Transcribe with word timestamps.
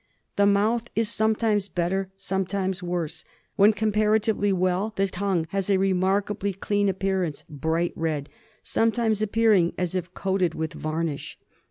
The 0.35 0.47
mouth 0.47 0.89
is 0.95 1.09
sometimes 1.09 1.69
better,, 1.69 2.09
sometimes 2.15 2.81
worse. 2.81 3.23
When 3.55 3.71
comparatively 3.71 4.51
well 4.51 4.93
the 4.95 5.05
tongue 5.07 5.45
has 5.51 5.69
a 5.69 5.77
remarkably 5.77 6.53
clean 6.53 6.89
appearance, 6.89 7.43
bright 7.47 7.93
red, 7.95 8.27
sometimes 8.63 9.21
appearing 9.21 9.75
as 9.77 9.93
if 9.93 10.11
coated 10.15 10.55
with 10.55 10.73
varnish. 10.73 11.37